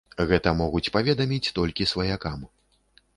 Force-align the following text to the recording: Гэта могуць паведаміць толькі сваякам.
Гэта 0.29 0.53
могуць 0.61 0.91
паведаміць 0.95 1.53
толькі 1.59 1.87
сваякам. 1.93 2.39